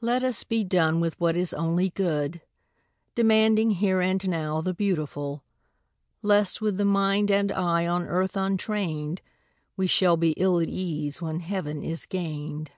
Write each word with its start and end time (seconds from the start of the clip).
Let 0.00 0.22
us 0.22 0.44
be 0.44 0.62
done 0.62 1.00
with 1.00 1.18
what 1.18 1.34
is 1.34 1.52
only 1.52 1.90
good, 1.90 2.40
Demanding 3.16 3.72
here 3.72 4.00
and 4.00 4.28
now 4.28 4.60
the 4.60 4.72
beautiful; 4.72 5.42
Lest, 6.22 6.60
with 6.60 6.76
the 6.76 6.84
mind 6.84 7.32
and 7.32 7.50
eye 7.50 7.84
on 7.84 8.04
earth 8.06 8.36
untrained, 8.36 9.22
We 9.76 9.88
shall 9.88 10.16
be 10.16 10.34
ill 10.36 10.60
at 10.60 10.68
ease 10.68 11.20
when 11.20 11.40
heaven 11.40 11.82
is 11.82 12.06
gained. 12.06 12.70